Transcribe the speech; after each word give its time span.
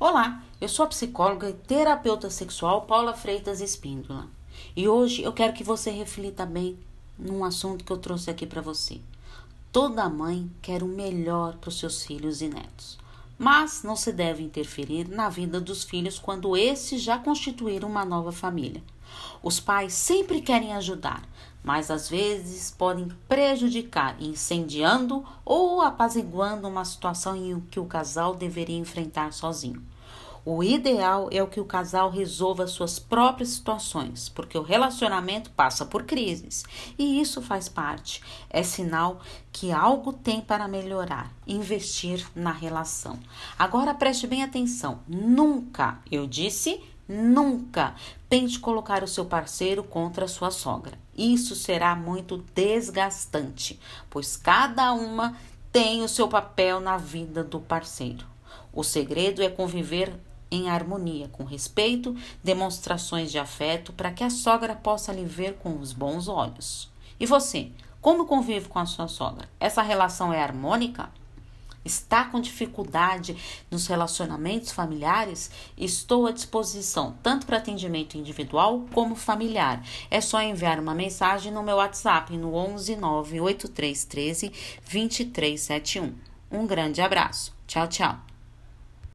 Olá, 0.00 0.44
eu 0.60 0.68
sou 0.68 0.84
a 0.84 0.88
psicóloga 0.88 1.50
e 1.50 1.52
terapeuta 1.52 2.30
sexual 2.30 2.82
Paula 2.82 3.14
Freitas 3.14 3.60
Espíndola. 3.60 4.28
E 4.76 4.86
hoje 4.86 5.24
eu 5.24 5.32
quero 5.32 5.52
que 5.52 5.64
você 5.64 5.90
reflita 5.90 6.46
bem 6.46 6.78
num 7.18 7.44
assunto 7.44 7.84
que 7.84 7.90
eu 7.90 7.98
trouxe 7.98 8.30
aqui 8.30 8.46
para 8.46 8.62
você. 8.62 9.00
Toda 9.72 10.08
mãe 10.08 10.48
quer 10.62 10.84
o 10.84 10.86
melhor 10.86 11.56
para 11.56 11.66
os 11.66 11.80
seus 11.80 12.04
filhos 12.04 12.40
e 12.40 12.48
netos, 12.48 12.96
mas 13.38 13.82
não 13.84 13.94
se 13.94 14.12
deve 14.12 14.42
interferir 14.42 15.08
na 15.08 15.28
vida 15.28 15.60
dos 15.60 15.84
filhos 15.84 16.18
quando 16.18 16.56
esses 16.56 17.00
já 17.00 17.16
constituíram 17.16 17.88
uma 17.88 18.04
nova 18.04 18.32
família. 18.32 18.82
Os 19.42 19.60
pais 19.60 19.92
sempre 19.94 20.40
querem 20.40 20.74
ajudar, 20.74 21.22
mas 21.62 21.90
às 21.90 22.08
vezes 22.08 22.70
podem 22.70 23.08
prejudicar, 23.28 24.20
incendiando 24.20 25.24
ou 25.44 25.80
apaziguando 25.80 26.66
uma 26.66 26.84
situação 26.84 27.36
em 27.36 27.60
que 27.60 27.78
o 27.78 27.86
casal 27.86 28.34
deveria 28.34 28.76
enfrentar 28.76 29.32
sozinho. 29.32 29.82
O 30.50 30.64
ideal 30.64 31.28
é 31.30 31.42
o 31.42 31.46
que 31.46 31.60
o 31.60 31.64
casal 31.66 32.08
resolva 32.08 32.66
suas 32.66 32.98
próprias 32.98 33.50
situações, 33.50 34.30
porque 34.30 34.56
o 34.56 34.62
relacionamento 34.62 35.50
passa 35.50 35.84
por 35.84 36.04
crises 36.04 36.64
e 36.98 37.20
isso 37.20 37.42
faz 37.42 37.68
parte. 37.68 38.22
É 38.48 38.62
sinal 38.62 39.20
que 39.52 39.70
algo 39.70 40.10
tem 40.10 40.40
para 40.40 40.66
melhorar, 40.66 41.30
investir 41.46 42.26
na 42.34 42.50
relação. 42.50 43.18
Agora 43.58 43.92
preste 43.92 44.26
bem 44.26 44.42
atenção: 44.42 45.00
nunca, 45.06 45.98
eu 46.10 46.26
disse, 46.26 46.80
Nunca 47.06 47.94
tente 48.28 48.58
colocar 48.58 49.02
o 49.02 49.08
seu 49.08 49.26
parceiro 49.26 49.84
contra 49.84 50.24
a 50.24 50.28
sua 50.28 50.50
sogra. 50.50 50.98
Isso 51.14 51.54
será 51.54 51.94
muito 51.94 52.38
desgastante, 52.54 53.78
pois 54.08 54.34
cada 54.34 54.94
uma 54.94 55.36
tem 55.70 56.02
o 56.02 56.08
seu 56.08 56.26
papel 56.26 56.80
na 56.80 56.96
vida 56.96 57.44
do 57.44 57.60
parceiro. 57.60 58.26
O 58.72 58.84
segredo 58.84 59.42
é 59.42 59.48
conviver 59.48 60.18
em 60.50 60.68
harmonia, 60.68 61.28
com 61.28 61.44
respeito, 61.44 62.16
demonstrações 62.42 63.30
de 63.30 63.38
afeto, 63.38 63.92
para 63.92 64.10
que 64.10 64.24
a 64.24 64.30
sogra 64.30 64.74
possa 64.74 65.12
lhe 65.12 65.24
ver 65.24 65.54
com 65.54 65.78
os 65.78 65.92
bons 65.92 66.28
olhos. 66.28 66.90
E 67.18 67.26
você, 67.26 67.70
como 68.00 68.26
convive 68.26 68.68
com 68.68 68.78
a 68.78 68.86
sua 68.86 69.08
sogra? 69.08 69.48
Essa 69.58 69.82
relação 69.82 70.32
é 70.32 70.42
harmônica? 70.42 71.10
está 71.88 72.24
com 72.24 72.40
dificuldade 72.40 73.36
nos 73.70 73.86
relacionamentos 73.86 74.70
familiares, 74.70 75.50
estou 75.76 76.26
à 76.26 76.32
disposição 76.32 77.16
tanto 77.22 77.46
para 77.46 77.56
atendimento 77.56 78.16
individual 78.16 78.86
como 78.92 79.16
familiar. 79.16 79.82
É 80.10 80.20
só 80.20 80.40
enviar 80.40 80.78
uma 80.78 80.94
mensagem 80.94 81.50
no 81.50 81.62
meu 81.62 81.76
WhatsApp 81.76 82.36
no 82.36 82.54
11 82.54 82.96
98313 82.96 84.52
2371. 84.90 86.14
Um 86.50 86.66
grande 86.66 87.00
abraço. 87.00 87.54
Tchau, 87.66 87.88
tchau. 87.88 88.27